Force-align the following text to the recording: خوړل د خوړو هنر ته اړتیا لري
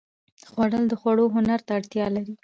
خوړل 0.49 0.83
د 0.89 0.93
خوړو 0.99 1.25
هنر 1.35 1.59
ته 1.65 1.71
اړتیا 1.79 2.05
لري 2.15 2.33